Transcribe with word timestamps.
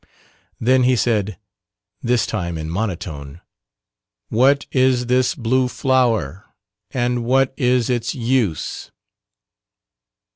Then 0.59 0.81
he 0.81 0.95
said, 0.95 1.37
this 2.01 2.25
time 2.25 2.57
in 2.57 2.71
monotone, 2.71 3.39
"What 4.29 4.65
is 4.71 5.05
this 5.05 5.35
blue 5.35 5.67
flower, 5.67 6.43
and 6.89 7.23
what 7.23 7.53
is 7.55 7.87
its 7.87 8.15
use?" 8.15 8.89